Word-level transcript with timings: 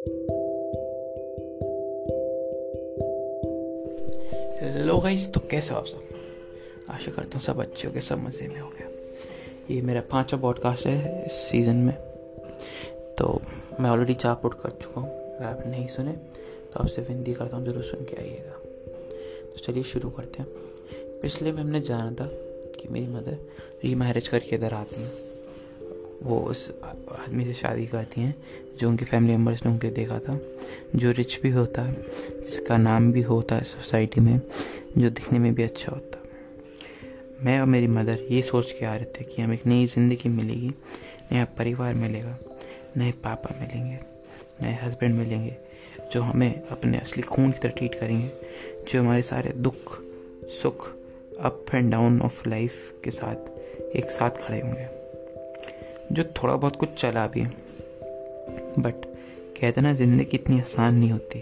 Hello 0.00 0.12
guys 4.98 5.32
तो 5.32 5.40
कैसे 5.40 5.74
आप 5.74 5.86
सब? 5.86 6.00
आशा 6.90 7.10
करता 7.10 7.30
हूँ 7.34 7.40
सब 7.40 7.60
अच्छे 7.60 7.88
हो 7.88 7.94
गए 7.94 8.00
सब 8.00 8.18
मज़े 8.18 8.48
में 8.48 8.60
हो 8.60 8.68
गया 8.68 8.88
ये 9.70 9.80
मेरा 9.82 10.00
पांचवा 10.00 10.40
पॉडकास्ट 10.40 10.86
है 10.86 11.24
इस 11.26 11.32
सीज़न 11.32 11.76
में। 11.76 11.94
तो 13.18 13.40
मैं 13.80 13.90
ऑलरेडी 13.90 14.14
चार 14.14 14.34
पोड 14.34 14.54
कर 14.54 14.70
चुका 14.70 15.00
हूँ 15.00 15.10
अगर 15.10 15.44
आप 15.44 15.62
नहीं 15.66 15.86
सुने 15.86 16.12
तो 16.12 16.80
आपसे 16.80 17.02
विनती 17.02 17.32
करता 17.32 17.56
हूँ, 17.56 17.64
ज़रूर 17.66 17.82
सुन 17.82 18.04
के 18.04 18.16
आइएगा। 18.16 18.58
तो 19.50 19.56
चलिए 19.56 19.82
शुरू 19.82 20.10
करते 20.10 20.42
हैं। 20.42 20.48
पिछले 21.22 21.52
में 21.52 21.62
हमने 21.62 21.80
जाना 21.80 22.10
था 22.10 22.26
कि 22.80 22.88
मेरी 22.88 23.06
मदर 23.06 23.36
री 23.84 23.94
मैरिज 23.94 24.28
करके 24.28 24.56
इधर 24.56 24.74
आती 24.74 25.02
हैं। 25.02 25.29
वो 26.22 26.40
उस 26.40 26.74
आदमी 26.84 27.44
से 27.44 27.52
शादी 27.52 27.86
करती 27.86 28.20
हैं, 28.20 28.34
जो 28.78 28.88
उनकी 28.88 29.04
फैमिली 29.04 29.36
मेंबर्स 29.36 29.66
ने 29.66 29.72
उनके 29.72 29.90
देखा 29.90 30.18
था, 30.18 30.38
जो 30.96 31.10
रिच 31.10 31.40
भी 31.42 31.50
होता 31.50 31.82
है 31.82 31.92
जिसका 32.44 32.76
नाम 32.76 33.12
भी 33.12 33.22
होता 33.22 33.56
है 33.56 33.64
सोसाइटी 33.64 34.20
में, 34.20 34.40
जो 34.98 35.10
दिखने 35.10 35.38
में 35.38 35.54
भी 35.54 35.62
अच्छा 35.62 35.92
होता। 35.92 36.18
मैं 37.44 37.60
और 37.60 37.66
मेरी 37.66 37.86
मदर 37.86 38.26
ये 38.30 38.42
सोच 38.42 38.72
के 38.72 38.86
आ 38.86 38.94
रहे 38.96 39.04
थे 39.04 39.24
कि 39.24 39.42
हमें 39.42 39.54
एक 39.54 39.66
नई 39.66 39.86
ज़िंदगी 39.86 40.28
मिलेगी, 40.28 40.70
नया 41.32 41.44
परिवार 41.44 41.94
मिलेगा, 41.94 42.38
नए 42.96 43.12
पापा 43.12 43.60
मिलेंगे, 43.60 43.98
नए 44.62 44.78
हस्बैंड 44.82 45.14
मिलेंगे, 45.14 45.56
जो 46.12 46.22
हमें 46.22 46.62
अपने 46.62 46.98
असली 46.98 47.22
खून 47.22 47.52
की 47.52 47.58
तरह 47.58 47.72
ट्रीट 47.72 47.94
करेंगे, 47.94 48.30
जो 48.92 49.00
हमारे 49.00 49.22
सारे 49.22 49.52
दुख, 49.52 50.00
सुख 50.62 50.88
up 51.40 51.66
and 51.74 51.90
down 51.90 52.20
of 52.20 52.48
life 52.48 53.00
के 53.04 53.10
साथ 53.10 53.96
एक 53.96 54.10
साथ 54.10 54.30
खड़े 54.30 54.60
होंगे। 54.60 54.99
जो 56.12 56.24
थोड़ा 56.24 56.54
बहुत 56.56 56.76
कुछ 56.76 56.94
चला 56.94 57.26
भी 57.26 57.44
बट 58.78 59.04
कहते 59.60 59.80
ना 59.80 59.92
ज़िंदगी 59.92 60.36
इतनी 60.36 60.60
आसान 60.60 60.94
नहीं 60.94 61.10
होती। 61.10 61.40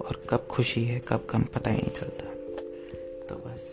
और 0.00 0.20
कब 0.30 0.46
खुशी 0.50 0.84
है, 0.84 1.00
कब 1.08 1.26
कम 1.30 1.42
पता 1.54 1.70
ही 1.70 1.76
नहीं 1.76 1.90
चलता। 1.90 2.24
तो 3.28 3.34
बस, 3.36 3.66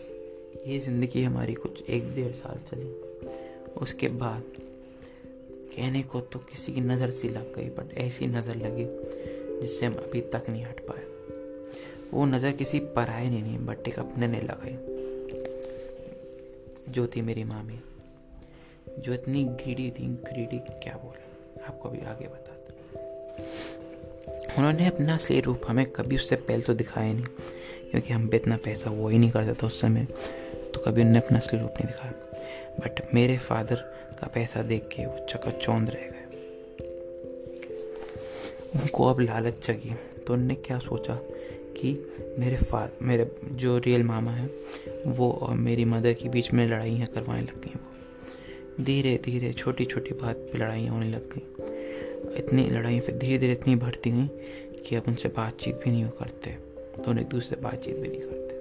ये 0.66 0.78
ज़िंदगी 0.78 1.22
हमारी 1.22 1.54
कुछ 1.54 1.82
एक 1.90 2.14
डेढ़ 2.14 2.32
साल 2.32 2.58
चली। 2.70 2.88
उसके 3.76 4.08
बाद 4.08 4.42
कहने 5.76 6.02
को 6.02 6.20
तो 6.20 6.38
किसी 6.38 6.72
की 6.72 6.80
नज़र 6.80 7.10
सी 7.10 7.28
लग 7.28 7.54
गई 7.56 7.68
बट 7.68 7.96
ऐसी 7.98 8.26
नज़र 8.26 8.56
लगी 8.56 8.86
जिससे 9.60 9.86
हम 9.86 9.94
अभी 9.94 10.20
तक 10.20 10.50
नहीं 10.50 10.64
हट 10.64 10.80
पाए। 10.80 11.04
वो 12.12 12.26
नज़र 12.26 12.52
किसी 12.52 12.78
पराए 12.96 13.28
ने 13.30 13.40
नहीं 13.42 13.58
बट 13.58 13.88
एक 13.88 13.98
अपने 13.98 14.28
ने 14.28 14.40
लगाई। 14.40 14.76
जो 16.92 17.06
थी 17.06 17.22
मेरी 17.22 17.44
मामी। 17.44 17.78
जो 18.98 19.12
इतनी 19.14 19.44
ग्रीडी 19.44 19.90
थी 19.90 20.06
ग्रीडी 20.24 20.58
क्या 20.82 20.94
बोले? 21.04 21.62
आपको 21.62 21.88
अभी 21.88 22.00
आगे 22.06 22.26
बताते 22.26 22.56
उन्होंने 24.58 24.86
अपना 24.86 25.14
असली 25.14 25.40
रूप 25.40 25.62
हमें 25.68 25.84
कभी 25.86 26.16
उससे 26.16 26.36
पहले 26.36 26.62
तो 26.62 26.74
दिखाया 26.74 27.12
नहीं, 27.12 27.24
क्योंकि 27.90 28.12
हम 28.12 28.26
पे 28.28 28.36
इतना 28.36 28.56
पैसा 28.56 28.90
वो 28.90 29.08
ही 29.08 29.18
नहीं 29.18 29.30
करता 29.30 29.54
था 29.54 29.66
उस 29.66 29.80
समय 29.80 30.04
तो 30.74 30.80
कभी 30.80 31.00
उन्होंने 31.00 31.18
अपना 31.18 31.38
असली 31.38 31.58
रूप 31.60 31.70
नहीं 31.70 31.86
दिखाया। 31.86 32.12
बट 32.80 33.14
मेरे 33.14 33.36
फादर 33.38 33.76
का 34.20 34.26
पैसा 34.26 34.62
देख 34.62 34.88
के 34.92 35.06
वो 35.06 35.50
चौंध 35.52 35.90
रह 35.90 36.00
गए। 36.00 36.16
उनको 38.74 39.04
अब 39.04 39.20
लालच 39.20 39.66
जगी 39.66 39.94
तो 40.26 40.32
उनने 40.32 40.54
क्या 40.56 40.78
सोचा 40.78 41.14
कि 41.76 41.92
मेरे 42.38 42.56
फा, 42.56 42.88
मेरे 43.02 43.30
जो 43.44 43.78
रियल 43.78 44.02
मामा 44.02 44.30
हैं, 44.30 44.50
वो 45.06 45.30
और 45.32 45.54
मेरी 45.56 45.84
मदर 45.84 46.12
के 46.12 46.28
बीच 46.28 46.52
में 46.52 46.66
लड़ाइयाँ 46.66 47.06
करवाने 47.06 47.42
लग 47.42 47.60
गई 47.60 47.74
वो। 47.74 47.86
धीरे 48.80 49.16
धीरे 49.24 49.52
छोटी 49.52 49.84
छोटी 49.84 50.14
बात 50.14 50.36
पे 50.36 50.58
लड़ाइयाँ 50.58 50.94
होने 50.94 51.08
लग 51.10 51.30
गई। 51.32 52.36
इतनी 52.38 52.68
लड़ाई 52.70 53.00
फिर 53.00 53.16
धीरे 53.18 53.38
धीरे 53.38 53.52
इतनी 53.52 53.74
बढ़ती 53.76 54.10
गई 54.10 54.26
कि 54.82 54.96
अब 54.96 55.02
उनसे 55.08 55.28
बातचीत 55.28 55.74
भी 55.74 55.90
नहीं 55.90 56.08
करते 56.08 56.50
दोनों 57.04 57.22
एक 57.22 57.28
दूसरे 57.28 57.60
बातचीत 57.60 57.96
भी 57.96 58.08
नहीं 58.08 58.20
करते। 58.20 58.54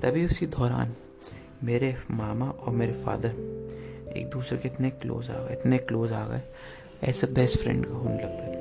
तभी 0.00 0.24
उसी 0.26 0.46
दौरान 0.46 0.94
मेरे 1.64 1.94
मामा 2.10 2.48
और 2.48 2.74
मेरे 2.74 2.92
फादर 2.92 4.12
एक 4.16 4.26
दूसरे 4.26 4.58
के 4.58 4.68
इतने 4.68 4.90
क्लोज 4.90 5.30
आ 5.30 5.44
गए, 5.44 5.52
इतने 5.52 5.78
क्लोज 5.78 6.12
आ 6.12 6.26
गए, 6.26 6.42
ऐसे 7.02 7.26
बेस्ट 7.26 7.58
फ्रेंड 7.58 7.86
का 7.86 7.94
होने 7.94 8.14
लग 8.14 8.36
गए। 8.40 8.60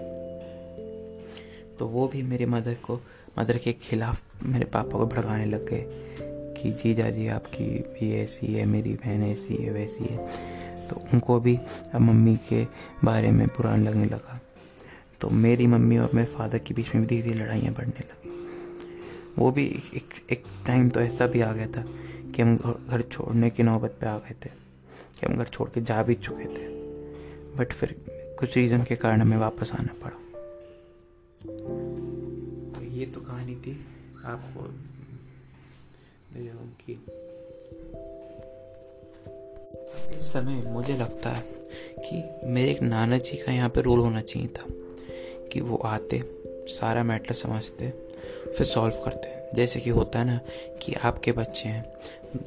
तो 1.79 1.88
वो 1.88 2.07
भी 2.07 2.22
मेरी 2.22 2.45
मदर 2.45 2.73
को 2.73 3.00
मदर 3.40 3.57
के 3.57 3.73
खिलाफ 3.73 4.44
मेरे 4.44 4.66
पापा 4.66 4.97
को 4.97 5.06
भड़काने 5.06 5.45
लग 5.45 5.66
गए। 5.69 6.29
कि 6.63 6.72
जीजा 6.72 7.09
जी 7.09 7.27
आपकी 7.27 7.79
भी 7.79 8.13
ऐसी 8.16 8.47
है, 8.47 8.66
मेरी 8.66 8.94
बहन 8.94 9.23
ऐसी 9.23 9.55
है, 9.55 9.72
वैसी 9.72 10.03
है। 10.03 10.17
तो 10.88 10.95
उनको 11.13 11.39
भी 11.39 11.59
अब 11.94 12.01
मम्मी 12.01 12.38
के 12.49 12.67
बारे 13.03 13.31
में 13.31 13.47
पुरान 13.47 13.83
लगने 13.83 14.05
लगा। 14.05 14.41
तो 15.22 15.29
मेरी 15.29 15.67
मम्मी 15.67 15.97
और 15.97 16.09
मेरे 16.13 16.27
फादर 16.27 16.57
के 16.57 16.73
बीच 16.73 16.95
में 16.95 17.05
भी 17.05 17.07
धीरे 17.07 17.22
धीरे 17.22 17.35
लड़ाइयाँ 17.35 17.73
बढ़ने 17.73 17.99
लगी। 17.99 18.29
वो 19.38 19.51
भी 19.51 19.66
एक 19.94 20.31
एक 20.31 20.44
टाइम 20.67 20.89
तो 20.89 20.99
ऐसा 20.99 21.27
भी 21.27 21.41
आ 21.41 21.53
गया 21.53 21.67
था 21.67 21.85
कि 22.35 22.41
हम 22.41 22.57
घर 22.89 23.01
छोड़ने 23.01 23.49
की 23.49 23.63
नौबत 23.63 23.97
पे 24.01 24.07
आ 24.07 24.17
गए 24.17 24.35
थे। 24.45 24.61
कि 25.19 25.25
हम 25.25 25.38
घर 25.38 25.45
छोड़ 25.45 25.69
के 25.69 25.81
जा 25.81 26.03
भी 26.03 26.13
चुके 26.13 26.45
थे। 26.45 26.67
बट 27.57 27.73
फिर 27.73 27.95
कुछ 28.39 28.57
रीज़न 28.57 28.83
के 28.83 28.95
कारण 28.95 29.22
हमें 29.22 29.38
वापस 29.38 29.72
आना 29.72 29.93
पड़ा। 30.03 30.17
तो 32.79 32.85
ये 32.85 33.05
तो 33.05 33.22
कहानी 33.22 33.55
थी। 33.55 33.85
आपको 34.25 34.75
मेरे 36.31 36.49
उनकी 36.51 36.93
इस 40.19 40.31
समय 40.33 40.61
मुझे 40.67 40.95
लगता 40.97 41.29
है 41.29 41.43
कि 41.99 42.23
मेरे 42.47 42.71
एक 42.71 42.81
नाना 42.81 43.17
जी 43.17 43.37
का 43.37 43.51
यहाँ 43.51 43.69
पे 43.69 43.81
रोल 43.81 43.99
होना 43.99 44.21
चाहिए 44.21 44.47
था, 44.49 44.65
कि 45.51 45.61
वो 45.61 45.77
आते, 45.85 46.21
सारा 46.69 47.03
मैटर 47.03 47.33
समझते, 47.33 47.89
फिर 48.47 48.67
सॉल्व 48.67 49.01
करते। 49.05 49.39
जैसे 49.55 49.79
कि 49.79 49.89
होता 49.89 50.19
है 50.19 50.25
ना 50.25 50.39
कि 50.81 50.93
आपके 51.03 51.31
बच्चे 51.31 51.69
हैं, 51.69 51.85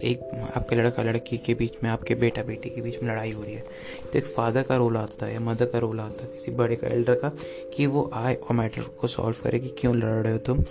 एक 0.04 0.20
आपके 0.56 0.76
लड़का 0.76 1.02
लड़की 1.02 1.38
के 1.38 1.54
बीच 1.54 1.72
में, 1.82 1.90
आपके 1.90 2.14
बेटा 2.14 2.42
बेटी 2.42 2.70
के 2.70 2.80
बीच 2.80 3.02
में 3.02 3.10
लड़ाई 3.10 3.32
हो 3.32 3.42
रही 3.42 3.54
है 3.54 3.64
तो 4.02 4.18
एक 4.18 4.24
फादर 4.26 4.62
का 4.62 4.76
रोल 4.76 4.96
आता 4.96 5.26
है 5.26 5.32
या 5.34 5.40
मदर 5.40 5.66
का 5.66 5.78
रोल 5.78 6.00
आता 6.00 6.24
है, 6.24 6.30
किसी 6.30 6.52
बड़े 6.52 6.76
का 6.76 6.88
एल्डर 6.88 7.14
का, 7.14 7.28
कि 7.76 7.86
वो 7.86 8.10
आए 8.14 8.34
और 8.34 8.56
मैटर 8.56 8.82
को 9.00 9.08
सॉल्व 9.08 9.42
करे 9.44 9.58
कि 9.60 9.68
क्यों 9.78 9.96
लड़ 9.96 10.22
रहे 10.22 10.32
हो 10.32 10.38
तुम? 10.38 10.62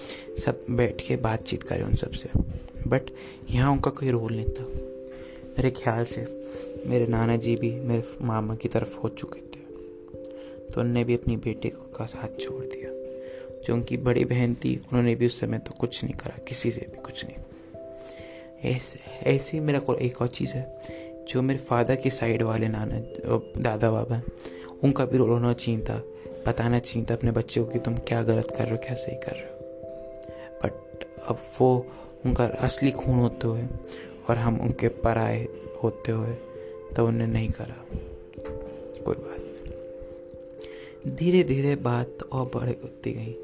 सब 0.45 0.65
बैठ 0.69 1.07
के 1.07 1.15
बातचीत 1.19 1.63
करें 1.63 1.83
उन 1.83 1.95
सबसे। 1.95 2.29
बट 2.87 3.01
यहाँ 3.51 3.71
उनका 3.71 3.91
कोई 3.91 4.09
रोल 4.09 4.33
नहीं 4.33 4.49
था। 4.49 4.63
मेरे 5.49 5.71
ख्याल 5.71 6.05
से 6.05 6.43
मेरे 6.85 7.07
नाना 7.07 7.35
जी 7.35 7.55
भी 7.55 7.75
मेरे 7.75 8.03
मामा 8.21 8.55
की 8.55 8.67
तरफ़ 8.67 8.97
हो 8.97 9.09
चुके 9.09 9.39
थे। 9.39 9.63
तो 10.71 10.81
उनने 10.81 11.03
भी 11.03 11.13
अपनी 11.13 11.37
बेटे 11.37 11.69
का 11.69 12.05
साथ 12.05 12.39
छोड़ 12.39 12.63
दिया। 12.63 12.89
जो 13.63 13.73
उनकी 13.73 13.97
बड़ी 13.97 14.25
बहन 14.25 14.55
थी, 14.55 14.77
उन्होंने 14.77 15.15
भी 15.15 15.25
उस 15.25 15.39
समय 15.39 15.57
तो 15.57 15.71
कुछ 15.71 16.03
नहीं 16.03 16.13
करा, 16.13 16.37
किसी 16.47 16.71
से 16.71 16.87
भी 16.91 17.01
कुछ 17.01 17.25
नहीं। 17.25 17.35
ऐसे, 18.71 18.99
ऐसी 19.29 19.59
मेरा 19.59 19.95
एक 20.01 20.21
और 20.21 20.27
चीज़ 20.27 20.53
है, 20.53 20.81
जो 21.27 21.41
मेरे 21.41 21.59
फादर 21.59 21.95
की 21.95 22.09
साइड 22.09 22.41
वाले 22.41 22.67
नाना 22.67 22.99
दादा 23.61 23.91
बाबा 23.91 24.15
हैं 24.15 24.23
उनका 24.83 25.05
भी 25.05 25.17
रोल 25.17 25.29
होना 25.29 25.53
चाहिए 25.53 25.81
था, 25.81 26.03
बताना 26.47 26.79
चाहिए 26.79 27.07
था 27.09 27.13
अपने 27.13 27.31
बच्चों 27.31 27.65
को 27.65 27.71
कि 27.71 27.79
तुम 27.79 27.97
क्या 27.97 28.23
गलत 28.23 28.51
कर 28.51 28.63
रहे 28.63 28.71
हो, 28.71 28.77
क्या 28.77 28.95
सही 28.95 29.15
कर 29.15 29.31
रहे 29.31 29.43
हो। 29.43 29.59
बट 30.63 31.03
अब 31.27 31.41
वो 31.61 31.87
उनका 32.25 32.45
असली 32.45 32.91
खून 32.91 33.15
होते 33.15 33.47
हुए 33.47 33.63
और 34.29 34.37
हम 34.37 34.61
उनके 34.61 34.87
पराए 34.87 35.47
होते 35.83 36.11
हुए 36.11 36.33
तो 36.95 37.07
उन्हें 37.07 37.27
नहीं 37.27 37.49
करा। 37.49 37.85
कोई 39.03 39.15
बात 39.15 39.39
नहीं। 39.39 41.15
धीरे 41.15 41.43
धीरे 41.43 41.75
बात 41.75 42.17
और 42.31 42.51
बढ़ 42.55 42.67
होती 42.67 43.11
गई। 43.11 43.35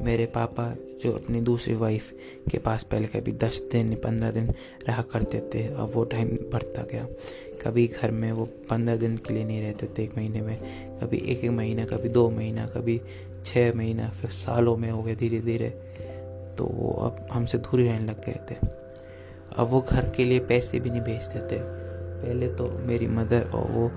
मेरे 0.00 0.26
पापा, 0.26 0.76
जो 1.02 1.12
अपनी 1.12 1.40
दूसरी 1.40 1.74
वाइफ 1.74 2.12
के 2.50 2.58
पास 2.58 2.82
पहले 2.84 3.06
कभी 3.06 3.32
दस 3.32 3.62
दिन, 3.72 3.94
पंद्रह 3.94 4.30
दिन 4.30 4.50
रहा 4.88 5.02
करते 5.02 5.40
थे, 5.40 5.66
अब 5.66 5.92
वो 5.94 6.04
टाइम 6.04 6.28
बढ़ता 6.28 6.82
गया। 6.82 7.06
कभी 7.62 7.86
घर 7.86 8.10
में 8.10 8.32
वो 8.32 8.44
पंद्रह 8.44 8.96
दिन 8.96 9.16
के 9.16 9.34
लिए 9.34 9.44
नहीं 9.44 9.62
रहते 9.62 9.86
थे, 9.86 10.04
एक 10.04 10.16
महीने 10.16 10.40
में। 10.40 10.56
कभी 11.00 11.16
एक 11.16 11.44
एक 11.44 11.50
महीना, 11.50 11.84
कभी 11.84 12.08
दो 12.08 12.30
महीना, 12.30 12.66
कभी 12.66 13.00
छः 13.44 13.74
महीना, 13.74 14.08
फिर 14.08 14.30
सालों 14.30 14.76
में 14.76 14.90
हो 14.90 15.02
गए 15.02 15.14
धीरे 15.14 15.40
धीरे 15.40 15.68
तो 16.58 16.64
वो 16.64 16.90
अब 17.06 17.26
हमसे 17.32 17.58
दूर 17.58 17.80
ही 17.80 17.86
रहने 17.88 18.06
लग 18.06 18.24
गए 18.24 18.40
थे। 18.50 18.54
अब 19.56 19.68
वो 19.68 19.80
घर 19.80 20.08
के 20.08 20.24
लिए 20.24 20.40
पैसे 20.40 20.80
भी 20.80 20.90
नहीं 20.90 21.00
भेजते 21.00 21.38
थे। 21.48 21.60
पहले 21.60 22.48
तो 22.48 22.68
मेरी 22.86 23.06
मदर 23.06 23.50
और 23.54 23.70
वो 23.70 23.90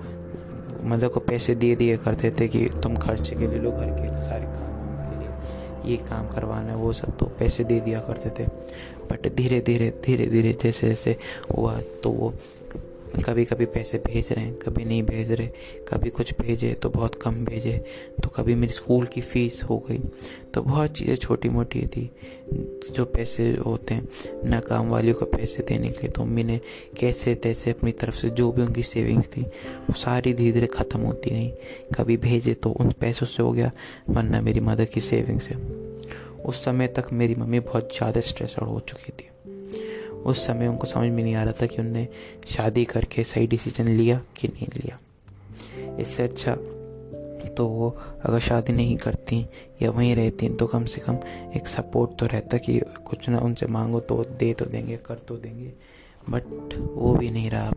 मदर 0.88 1.08
को 1.08 1.20
पैसे 1.20 1.54
दिए 1.54 1.76
दिए 1.76 1.96
करते 1.96 2.30
थे 2.30 2.48
कि 2.48 2.66
तुम 2.82 2.96
खर्चे 2.96 3.36
के 3.36 3.46
लिए 3.46 3.58
लो, 3.58 3.70
घर 3.70 3.90
के 3.90 4.08
सारे 4.24 4.44
काम 4.44 4.70
के 5.00 5.18
लिए 5.18 5.90
ये 5.90 5.96
काम 6.08 6.28
करवाना 6.28 6.70
है, 6.70 6.76
वो 6.76 6.92
सब 6.92 7.16
तो 7.18 7.26
पैसे 7.38 7.64
दे 7.64 7.80
दिया 7.80 8.00
करते 8.00 8.30
थे। 8.38 8.46
बट 9.10 9.26
धीरे 9.34 9.60
धीरे 9.60 9.90
धीरे 10.04 10.26
धीरे 10.26 10.52
जैसे 10.62 10.88
जैसे 10.88 11.16
हुआ 11.56 11.80
तो 12.02 12.10
वो 12.10 12.32
कभी 13.16 13.44
कभी 13.44 13.64
पैसे 13.66 13.98
भेज 13.98 14.32
रहे 14.32 14.44
हैं, 14.44 14.54
कभी 14.56 14.84
नहीं 14.84 15.02
भेज 15.02 15.30
रहे, 15.32 15.46
कभी 15.88 16.10
कुछ 16.10 16.32
भेजे 16.40 16.72
तो 16.72 16.88
बहुत 16.90 17.14
कम 17.14 17.44
भेजे 17.44 17.72
तो 18.22 18.28
कभी 18.28 18.54
मेरी 18.54 18.72
स्कूल 18.72 19.06
की 19.06 19.20
फ़ीस 19.20 19.62
हो 19.62 19.78
गई। 19.88 19.98
तो 20.54 20.62
बहुत 20.62 20.90
चीज़ें 20.90 21.16
छोटी 21.16 21.48
मोटी 21.48 21.86
थी 21.86 22.10
जो 22.94 23.04
पैसे 23.06 23.50
होते 23.56 23.94
हैं, 23.94 24.08
ना 24.44 24.60
काम 24.60 24.88
वालियों 24.88 25.14
को 25.14 25.26
पैसे 25.26 25.62
देने 25.62 25.88
के 25.88 26.00
लिए। 26.00 26.10
तो 26.10 26.24
मम्मी 26.24 26.44
ने 26.44 26.60
कैसे 27.00 27.34
तैसे 27.36 27.70
अपनी 27.70 27.92
तरफ़ 27.92 28.16
से 28.16 28.30
जो 28.30 28.50
भी 28.52 28.62
उनकी 28.62 28.82
सेविंग्स 28.82 29.26
थी, 29.26 29.42
वो 29.42 29.94
सारी 29.94 30.34
धीरे 30.34 30.52
धीरे 30.52 30.66
ख़त्म 30.68 31.00
होती 31.00 31.30
गई 31.30 31.52
कभी 31.94 32.16
भेजे 32.18 32.54
तो 32.54 32.70
उन 32.70 32.92
पैसों 33.00 33.26
से 33.26 33.42
हो 33.42 33.52
गया, 33.52 33.70
वरना 34.10 34.40
मेरी 34.40 34.60
मदर 34.60 34.84
की 34.84 35.00
सेविंग्स 35.00 35.48
से 35.48 35.54
उस 36.40 36.64
समय 36.64 36.86
तक 36.88 37.12
मेरी 37.12 37.34
मम्मी 37.34 37.60
बहुत 37.60 37.96
ज़्यादा 37.96 38.20
स्ट्रेस 38.20 38.56
हो 38.62 38.80
चुकी 38.80 39.12
थी। 39.12 39.28
उस 40.26 40.46
समय 40.46 40.66
उनको 40.66 40.86
समझ 40.86 41.10
में 41.10 41.22
नहीं 41.22 41.34
आ 41.34 41.44
रहा 41.44 41.52
था 41.52 41.66
कि 41.66 41.76
उनने 41.82 42.08
शादी 42.48 42.84
करके 42.84 43.24
सही 43.24 43.46
डिसीज़न 43.46 43.88
लिया 43.88 44.20
कि 44.36 44.48
नहीं 44.48 44.68
लिया। 44.76 44.98
इससे 46.00 46.22
अच्छा 46.22 46.56
तो 47.56 47.66
वो 47.66 47.88
अगर 48.24 48.38
शादी 48.38 48.72
नहीं 48.72 48.96
करती 48.96 49.46
या 49.82 49.90
वहीं 49.90 50.14
रहती 50.16 50.48
तो 50.48 50.66
कम 50.66 50.84
से 50.84 51.00
कम 51.00 51.18
एक 51.56 51.66
सपोर्ट 51.66 52.18
तो 52.18 52.26
रहता 52.26 52.56
कि 52.56 52.80
कुछ 53.06 53.28
ना 53.28 53.38
उनसे 53.38 53.66
मांगो 53.66 54.00
तो 54.00 54.24
दे 54.38 54.52
तो 54.52 54.64
देंगे, 54.64 54.96
कर 54.96 55.14
तो 55.14 55.36
देंगे। 55.36 55.72
बट 56.30 56.74
वो 56.92 57.14
भी 57.14 57.30
नहीं 57.30 57.50
रहा। 57.50 57.72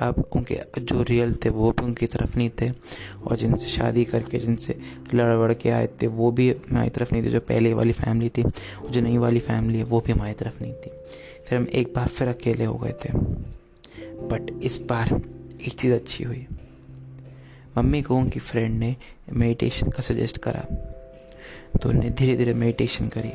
अब 0.00 0.24
उनके 0.32 0.58
जो 0.78 1.02
रियल 1.02 1.34
थे 1.34 1.48
वो 1.48 1.70
भी 1.70 1.84
उनकी 1.84 2.06
तरफ़ 2.06 2.36
नहीं 2.36 2.50
थे 2.60 2.70
और 3.26 3.36
जिनसे 3.36 3.66
शादी 3.66 4.04
करके, 4.04 4.38
जिनसे 4.38 4.78
लड़ 5.14 5.34
वड़ 5.36 5.52
के 5.54 5.70
आए 5.70 5.86
थे 6.02 6.06
वो 6.06 6.30
भी 6.30 6.50
हमारी 6.50 6.90
तरफ़ 6.90 7.12
नहीं 7.12 7.24
थे। 7.24 7.30
जो 7.30 7.40
पहले 7.40 7.72
वाली 7.74 7.92
फैमिली 7.92 8.28
थी, 8.28 8.44
जो 8.90 9.00
नई 9.00 9.18
वाली 9.18 9.40
फैमिली 9.40 9.78
है, 9.78 9.84
वो 9.84 10.00
भी 10.00 10.12
हमारी 10.12 10.34
तरफ़ 10.34 10.62
नहीं 10.62 10.74
थी। 10.74 10.90
फिर 11.50 11.58
हम 11.58 11.66
एक 11.66 11.92
बार 11.96 12.08
फिर 12.08 12.28
अकेले 12.28 12.64
हो 12.64 12.74
गए 12.74 12.92
थे। 12.92 13.12
बट 14.28 14.60
इस 14.62 14.80
बार 14.80 15.22
एक 15.66 15.72
चीज़ 15.72 15.92
अच्छी 15.92 16.24
हुई। 16.24 16.46
मम्मी 17.78 18.02
को 18.02 18.16
उनकी 18.16 18.40
फ्रेंड 18.40 18.78
ने 18.78 18.96
मेडिटेशन 19.32 19.88
का 19.88 20.02
सजेस्ट 20.02 20.38
करा। 20.38 20.60
तो 21.82 21.88
उन्होंने 21.88 22.10
धीरे 22.10 22.36
धीरे 22.36 22.54
मेडिटेशन 22.54 23.08
करी, 23.08 23.32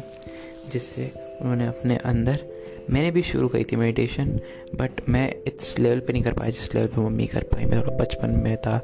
जिससे 0.73 1.11
उन्होंने 1.41 1.67
अपने 1.67 1.97
अंदर 1.97 2.54
मैंने 2.89 3.11
भी 3.11 3.21
शुरू 3.23 3.47
करी 3.47 3.63
थी 3.63 3.75
मेडिटेशन 3.75 4.27
बट 4.75 5.01
मैं 5.09 5.29
इस 5.43 5.77
लेवल 5.79 5.99
पे 5.99 6.13
नहीं 6.13 6.23
कर 6.23 6.33
पाया 6.33 6.51
जिस 6.51 6.73
लेवल 6.75 6.87
पे 6.87 7.01
मम्मी 7.01 7.27
कर 7.27 7.43
पाई। 7.43 7.65
मैं 7.65 7.79
थोड़ा 7.81 7.95
बचपन 7.97 8.29
में 8.43 8.55
था 8.57 8.77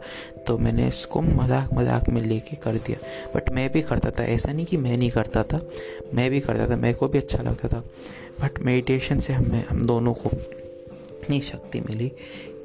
तो 0.48 0.58
मैंने 0.58 0.88
इसको 0.88 1.22
मज़ाक 1.22 1.74
मज़ाक 1.74 2.10
में 2.10 2.22
लेके 2.22 2.56
कर 2.56 2.76
दिया। 2.78 2.98
बट 3.36 3.50
मैं 3.50 3.70
भी 3.72 3.82
करता 3.82 4.12
था। 4.12 4.24
ऐसा 4.26 4.52
नहीं 4.54 4.66
कि 4.66 4.78
मैं 4.78 4.98
नहीं 4.98 5.10
करता 5.12 5.44
था। 5.44 5.62
मैं 6.14 6.30
भी 6.32 6.40
करता 6.40 6.70
था। 6.70 6.76
मेरे 6.76 6.94
को 6.94 7.08
भी 7.08 7.18
अच्छा 7.18 7.44
लगता 7.44 7.68
था। 7.68 7.84
बट 8.42 8.62
मेडिटेशन 8.62 9.20
से 9.20 9.34
हमें, 9.34 9.66
हम 9.66 9.86
दोनों 9.88 10.14
को 10.14 10.30
इतनी 10.30 11.40
शक्ति 11.42 11.80
मिली 11.80 12.12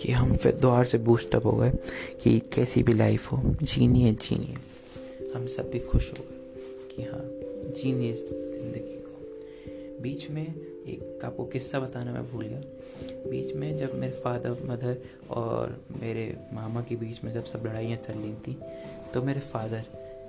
कि 0.00 0.12
हम 0.12 0.37
फिर 0.37 0.53
द्वार 0.53 0.85
से 0.85 0.99
बूस्टअप 0.99 1.47
हो 1.47 1.53
गए 1.53 1.71
कि 2.23 2.38
कैसी 2.55 2.83
भी 2.83 2.94
लाइफ 2.94 3.33
हो, 3.33 3.43
जीनी 3.62 4.03
है 4.03 4.15
जीनी 4.15 4.47
है। 4.47 5.33
हम 5.35 5.47
सब 5.47 5.71
भी 5.71 5.79
खुश 5.81 6.11
हो 6.11 6.25
गए 6.25 6.97
कि 6.97 7.03
हाँ 7.03 7.25
जीनी 7.75 8.09
है 8.09 8.15
ज़िंदगी 8.15 9.03
बीच 10.03 10.29
में 10.31 10.43
एक 10.43 11.25
आपको 11.25 11.45
किस्सा 11.45 11.81
बताना 11.81 12.13
मैं 12.13 12.23
भूल 12.31 12.45
गया। 12.45 12.61
बीच 13.31 13.55
में 13.55 13.77
जब 13.79 13.95
मेरे 13.95 14.13
फादर 14.15 14.57
मदर 14.67 14.97
और 15.31 15.77
मेरे 16.01 16.25
मामा 16.53 16.81
के 16.81 16.97
बीच 16.97 17.23
में 17.25 17.33
जब 17.35 17.45
सब 17.45 17.67
लड़ाइयाँ 17.67 17.99
चल 17.99 18.15
रही 18.15 18.35
थी 18.47 18.57
तो 19.15 19.23
मेरे 19.23 19.41
फादर 19.53 19.85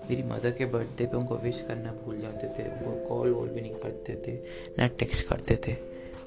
मेरी 0.10 0.24
मदर 0.24 0.52
के 0.52 0.66
बर्थडे 0.66 1.06
पे 1.06 1.18
उनको 1.18 1.38
विश 1.38 1.64
करना 1.68 1.92
भूल 1.94 2.20
जाते 2.22 2.48
थे। 2.48 2.68
उनको 2.68 2.92
कॉल 3.08 3.32
वॉल 3.32 3.48
भी 3.48 3.62
नहीं 3.62 3.74
करते 3.74 4.16
थे 4.28 4.36
ना 4.78 4.88
टेक्स्ट 5.00 5.28
करते 5.28 5.56
थे। 5.68 5.74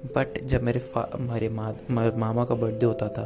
बट 0.06 0.38
जब 0.44 0.62
मेरे 0.62 0.82
मेरे 1.20 1.48
मा, 1.48 1.72
मामा 1.90 2.44
का 2.44 2.54
बर्थडे 2.54 2.86
होता 2.86 3.08
था 3.08 3.24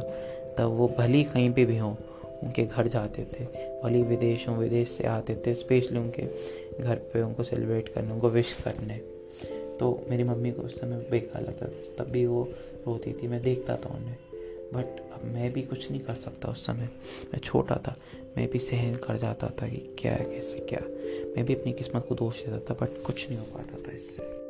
तब 0.57 0.75
वो 0.77 0.87
भली 0.97 1.23
कहीं 1.23 1.51
पे 1.53 1.65
भी 1.65 1.77
हों 1.77 1.95
उनके 2.43 2.63
घर 2.65 2.87
जाते 2.87 3.25
थे। 3.33 3.45
भली 3.83 4.01
विदेश 4.03 4.47
विदेश 4.49 4.89
से 4.89 5.03
आते 5.07 5.35
थे 5.45 5.53
स्पेशली 5.55 5.99
उनके 5.99 6.23
घर 6.83 6.95
पे 7.13 7.21
उनको 7.21 7.43
सेलिब्रेट 7.43 7.89
करने 7.89 8.13
उनको 8.13 8.29
विश 8.29 8.53
करने। 8.63 9.01
तो 9.79 10.05
मेरी 10.09 10.23
मम्मी 10.23 10.51
को 10.51 10.61
उस 10.61 10.81
समय 10.81 11.07
बेकार 11.11 11.41
लगता 11.41 11.65
तब 11.97 12.11
भी 12.11 12.25
वो 12.25 12.53
रोती 12.87 13.13
थी, 13.13 13.27
मैं 13.27 13.41
देखता 13.41 13.75
था 13.75 13.89
उन्हें। 13.89 14.17
बट 14.73 15.13
अब 15.13 15.21
मैं 15.23 15.53
भी 15.53 15.61
कुछ 15.61 15.91
नहीं 15.91 16.01
कर 16.01 16.15
सकता 16.15 16.49
उस 16.49 16.65
समय। 16.65 16.89
मैं 17.33 17.39
छोटा 17.39 17.75
था। 17.75 17.95
मैं 18.37 18.49
भी 18.49 18.59
सहन 18.59 18.95
कर 18.95 19.17
जाता 19.17 19.47
था 19.47 19.67
कि 19.67 19.95
क्या 19.99 20.13
है 20.13 20.25
कैसे, 20.25 20.59
क्या। 20.59 20.79
मैं 21.37 21.45
भी 21.45 21.55
अपनी 21.55 21.73
किस्मत 21.73 22.05
को 22.09 22.15
दोष 22.15 22.45
देता 22.45 22.73
था 22.73 22.85
बट 22.85 23.03
कुछ 23.03 23.29
नहीं 23.29 23.39
हो 23.39 23.45
पाता 23.45 23.77
था 23.77 23.91
इससे। 23.91 24.45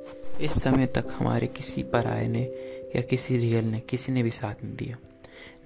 इस 0.45 0.51
समय 0.51 0.85
तक 0.85 1.07
हमारे 1.11 1.47
किसी 1.47 1.83
पराये 1.83 2.27
ने 2.27 2.43
या 2.95 3.01
किसी 3.01 3.37
रियल 3.37 3.65
ने 3.65 3.79
किसी 3.79 4.11
ने 4.11 4.23
भी 4.23 4.29
साथ 4.29 4.63
नहीं 4.63 4.75
दिया। 4.75 4.97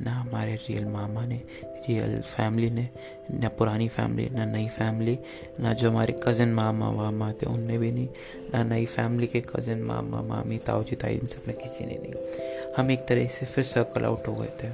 ना 0.01 0.11
हमारे 0.11 0.55
रियल 0.55 0.85
मामा 0.85 1.25
ने 1.25 1.41
रियल 1.87 2.19
फैमिली 2.21 2.69
ने, 2.69 2.87
ना 3.31 3.49
पुरानी 3.49 3.87
फैमिली 3.87 4.29
ना 4.29 4.45
नई 4.45 4.67
फैमिली 4.67 5.17
ना 5.59 5.73
जो 5.73 5.89
हमारे 5.89 6.19
कज़न 6.23 6.53
मामा 6.53 6.89
वामा 6.89 7.31
थे 7.31 7.45
उनने 7.45 7.77
भी 7.77 7.91
नहीं, 7.91 8.07
ना 8.53 8.63
नई 8.63 8.85
फैमिली 8.85 9.27
के 9.27 9.41
कज़न 9.41 9.81
मामा 9.83 10.21
मामी 10.21 10.57
ताऊ 10.57 10.83
जी 10.83 10.95
ताई 10.95 11.15
इन 11.15 11.27
सबने 11.27 11.53
किसी 11.53 11.85
ने 11.85 11.99
नहीं। 12.01 12.73
हम 12.77 12.91
एक 12.91 13.07
तरह 13.07 13.27
से 13.27 13.45
फिर 13.45 13.63
सर्कल 13.63 14.05
आउट 14.05 14.27
हो 14.27 14.35
गए 14.35 14.51
थे। 14.63 14.71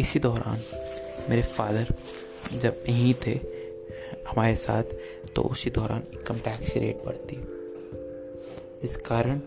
इसी 0.00 0.18
दौरान 0.18 0.60
मेरे 1.30 1.42
फादर 1.42 1.94
जब 2.52 2.84
यहीं 2.88 3.14
थे, 3.26 3.34
हमारे 4.28 4.54
साथ 4.56 4.96
तो 5.36 5.42
उसी 5.42 5.70
दौरान 5.70 6.02
इनकम 6.12 6.38
टैक्स 6.38 6.72
की 6.72 6.80
रेट 6.80 7.04
बढ़ती। 7.06 7.36
जिस 8.82 8.96
कारण 8.96 9.40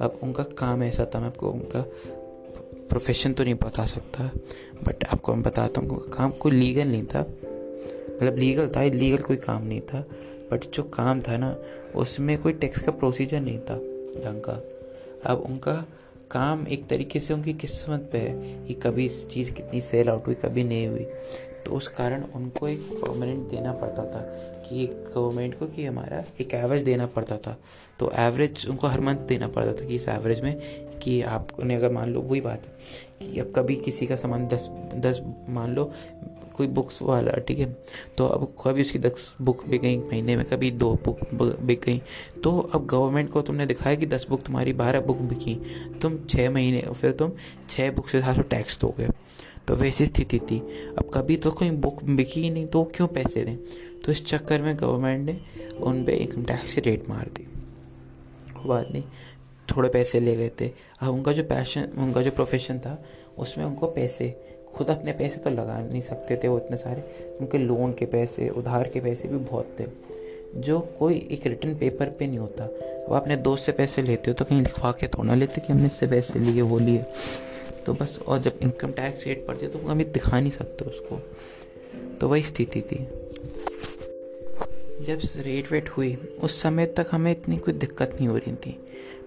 अब 0.00 0.18
उनका 0.22 0.42
काम 0.42 0.82
ऐसा 0.82 1.04
था, 1.04 1.20
मैं 1.20 1.26
आपको 1.26 1.48
उनका 1.48 1.80
प्रोफेशन 2.88 3.32
तो 3.32 3.44
नहीं 3.44 3.54
बता 3.54 3.86
सकता 3.86 4.30
बट 4.84 5.04
आपको 5.04 5.34
मैं 5.34 5.42
बताता 5.42 5.80
हूँ, 5.80 6.08
काम 6.10 6.30
कोई 6.30 6.52
लीगल 6.52 6.88
नहीं 6.88 7.04
था। 7.04 7.20
मतलब 7.20 8.38
लीगल 8.38 8.68
था 8.68 8.82
लीगल 8.82 9.22
कोई 9.22 9.36
काम 9.36 9.66
नहीं 9.66 9.80
था 9.80 10.00
बट 10.52 10.64
जो 10.74 10.82
काम 10.82 11.20
था 11.20 11.36
ना, 11.36 11.56
उसमें 11.96 12.38
कोई 12.42 12.52
टैक्स 12.52 12.80
का 12.80 12.92
प्रोसीजर 12.92 13.40
नहीं 13.40 13.58
था 13.58 13.76
ढंग 14.24 14.40
का 14.40 14.62
अब 15.26 15.40
उनका 15.40 15.84
काम 16.30 16.66
एक 16.66 16.86
तरीके 16.86 17.20
से 17.20 17.34
उनकी 17.34 17.52
किस्मत 17.52 18.08
पे 18.12 18.18
है 18.18 18.66
कि 18.66 18.74
कभी 18.74 19.06
इस 19.06 19.28
चीज़ 19.28 19.52
कितनी 19.52 19.80
सेल 19.80 20.08
आउट 20.08 20.26
हुई, 20.26 20.34
कभी 20.34 20.64
नहीं 20.64 20.86
हुई। 20.86 21.04
तो 21.66 21.72
उस 21.72 21.88
कारण 21.88 22.24
उनको 22.34 22.68
एक 22.68 22.80
परमानेंट 22.80 23.48
देना 23.50 23.72
पड़ता 23.72 24.04
था। 24.04 24.20
कि 24.64 24.86
गवर्नमेंट 24.86 25.58
को 25.58 25.66
कि 25.66 25.84
हमारा 25.84 26.22
एक 26.40 26.54
एवरेज 26.54 26.82
देना 26.82 27.06
पड़ता 27.06 27.36
था। 27.36 27.56
तो 27.98 28.10
एवरेज 28.18 28.66
उनको 28.70 28.86
हर 28.86 29.00
मंथ 29.00 29.26
देना 29.28 29.48
पड़ता 29.48 29.72
था 29.72 29.86
कि 29.86 29.94
इस 29.94 30.08
एवरेज 30.08 30.40
में 30.40 30.56
कि 31.02 31.20
आपने 31.22 31.74
अगर 31.74 31.92
मान 31.92 32.12
लो 32.12 32.20
वही 32.20 32.40
बात 32.40 32.62
है 32.66 33.28
कि 33.28 33.40
अब 33.40 33.52
कभी 33.56 33.76
किसी 33.76 34.06
का 34.06 34.16
सामान 34.16 34.46
दस 34.48 34.68
दस 34.96 35.20
मान 35.48 35.74
लो 35.74 35.92
कोई 36.56 36.66
बुक्स 36.68 37.00
वाला, 37.02 37.32
ठीक 37.38 37.58
है? 37.58 37.66
तो 38.18 38.26
अब 38.26 38.46
कभी 38.62 38.80
उसकी 38.80 38.98
दस 38.98 39.34
बुक 39.42 39.64
बिक 39.68 39.80
गई 39.82 39.96
महीने 39.98 40.36
में, 40.36 40.44
कभी 40.46 40.70
दो 40.72 40.92
बुक 41.04 41.20
बिक 41.60 41.80
गई 41.80 42.00
तो 42.44 42.58
अब 42.74 42.86
गवर्नमेंट 42.86 43.30
को 43.30 43.42
तुमने 43.42 43.66
दिखाया 43.66 43.96
कि 43.96 44.06
दस 44.06 44.26
बुक 44.30 44.42
तुम्हारी 44.42 44.72
बारह 44.72 45.00
बुक 45.00 45.18
बिकी, 45.18 45.54
तुम 46.02 46.18
छः 46.26 46.50
महीने, 46.50 46.82
फिर 46.92 47.12
तुम 47.12 47.32
छः 47.68 47.90
बुक 47.90 48.08
से 48.08 48.18
हिसाब 48.18 48.36
से 48.36 48.42
टैक्स 48.50 48.80
दोगे। 48.80 49.08
तो 49.68 49.74
वैसी 49.74 50.06
स्थिति 50.06 50.38
थी। 50.38 50.58
अब 50.98 51.10
कभी 51.14 51.36
तो 51.36 51.50
कोई 51.50 51.70
बुक 51.70 52.02
बिकी 52.04 52.40
ही 52.40 52.50
नहीं 52.50 52.66
तो 52.66 52.84
क्यों 52.84 53.08
पैसे 53.08 53.44
दें? 53.44 53.56
तो 54.04 54.12
इस 54.12 54.24
चक्कर 54.26 54.62
में 54.62 54.76
गवर्नमेंट 54.76 55.30
ने 55.30 55.40
उन 55.76 56.04
पर 56.04 56.10
इनकम 56.10 56.44
टैक्स 56.44 56.78
रेट 56.78 57.08
मार 57.08 57.26
दी। 57.26 57.44
कोई 58.54 58.68
बात 58.68 58.88
नहीं, 58.92 59.02
थोड़े 59.70 59.88
पैसे 59.88 60.20
ले 60.20 60.36
गए 60.36 60.50
थे। 60.60 60.70
अब 61.00 61.14
उनका 61.14 61.32
जो 61.32 61.42
पैशन 61.42 61.88
उनका 61.98 62.22
जो 62.22 62.30
प्रोफेशन 62.30 62.78
था, 62.78 63.04
उसमें 63.38 63.64
उनको 63.64 63.86
पैसे, 63.86 64.34
खुद 64.74 64.90
अपने 64.90 65.12
पैसे 65.12 65.36
तो 65.36 65.50
लगा 65.50 65.80
नहीं 65.80 66.02
सकते 66.02 66.36
थे 66.36 66.48
वो 66.48 66.58
इतने 66.58 66.76
सारे। 66.76 67.02
उनके 67.40 67.58
लोन 67.58 67.92
के 67.92 68.06
पैसे, 68.06 68.48
उधार 68.48 68.88
के 68.88 69.00
पैसे 69.00 69.28
भी 69.28 69.36
बहुत 69.36 69.76
थे। 69.80 69.84
जो 70.56 70.80
कोई 70.98 71.28
एक 71.30 71.46
रिटर्न 71.46 71.74
पेपर 71.74 72.10
पे 72.10 72.26
नहीं 72.26 72.38
होता। 72.38 72.64
अब 72.64 73.12
अपने 73.12 73.36
दोस्त 73.36 73.64
से 73.66 73.72
पैसे 73.72 74.02
लेते 74.02 74.30
हो 74.30 74.34
तो 74.34 74.44
कहीं 74.44 74.60
लिखवा 74.60 74.92
के 74.92 75.08
थोड़ा 75.08 75.34
लेते 75.34 75.60
कि 75.60 75.72
हमने 75.72 75.86
इससे 75.86 76.06
पैसे 76.06 76.38
लिए, 76.38 76.62
वो 76.62 76.78
लिए। 76.78 77.04
तो 77.86 77.94
बस, 77.94 78.18
और 78.26 78.38
जब 78.38 78.58
इनकम 78.62 78.92
टैक्स 78.92 79.26
रेट 79.26 79.46
पड़ती 79.46 79.66
है 79.66 79.72
तो 79.72 79.78
कभी 79.78 80.04
दिखा 80.04 80.40
नहीं 80.40 80.52
सकते 80.52 80.84
उसको। 80.84 81.16
तो 82.20 82.28
वही 82.28 82.42
स्थिति 82.42 82.80
थी। 82.80 82.98
जब 85.04 85.20
रेट 85.36 85.72
वेट 85.72 85.88
हुई, 85.88 86.14
उस 86.14 86.62
समय 86.62 86.86
तक 86.86 87.06
हमें 87.10 87.30
इतनी 87.32 87.56
कोई 87.56 87.74
दिक्कत 87.74 88.12
नहीं 88.14 88.28
हो 88.28 88.36
रही 88.36 88.54
थी। 88.54 88.78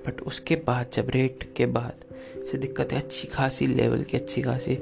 बट 0.08 0.22
उसके 0.22 0.56
बाद, 0.56 0.86
जब 0.94 1.10
रेट 1.10 1.54
के 1.56 1.66
बाद 1.66 1.94
से 2.52 2.58
दिक्कतें 2.58 2.98
अच्छी 2.98 3.28
खासी 3.28 3.68
लेवल 3.68 4.04
की 4.04 4.18
अच्छी 4.18 4.42
खासी 4.42 4.76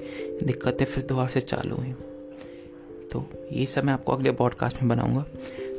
दिक्कतें 0.44 0.86
फिर 0.86 1.04
दोबारा 1.04 1.30
से 1.30 1.42
चालू 1.42 1.76
हुई। 1.76 1.92
तो 3.12 3.50
ये 3.52 3.66
सब 3.66 3.84
मैं 3.84 3.94
आपको 3.94 4.14
अगले 4.14 4.32
पॉडकास्ट 4.32 4.82
में 4.82 4.90
बनाऊँगा। 4.90 5.26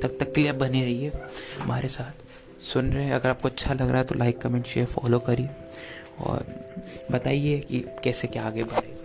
तब 0.02 0.16
तक 0.20 0.32
के 0.32 0.40
लिए 0.40 0.52
बने 0.52 0.84
रहिए 0.84 1.12
हमारे 1.58 1.88
साथ। 1.88 2.24
सुन 2.64 2.92
रहे 2.92 3.04
हैं, 3.04 3.12
अगर 3.12 3.28
आपको 3.28 3.48
अच्छा 3.48 3.74
लग 3.74 3.88
रहा 3.88 3.98
है 3.98 4.04
तो 4.04 4.14
लाइक 4.14 4.38
कमेंट 4.38 4.66
शेयर 4.66 4.86
फॉलो 4.86 5.18
करिए। 5.18 5.48
और 6.20 6.46
बताइए 7.12 7.58
कि 7.58 7.84
कैसे 8.04 8.28
क्या 8.28 8.46
आगे 8.46 8.64
बढ़े। 8.64 8.95